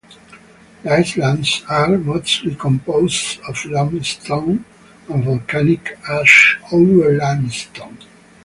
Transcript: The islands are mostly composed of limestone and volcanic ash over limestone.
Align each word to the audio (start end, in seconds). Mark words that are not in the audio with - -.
The 0.81 0.89
islands 0.93 1.61
are 1.69 1.95
mostly 1.95 2.55
composed 2.55 3.39
of 3.47 3.63
limestone 3.65 4.65
and 5.07 5.23
volcanic 5.23 5.95
ash 6.09 6.59
over 6.71 7.15
limestone. 7.15 7.99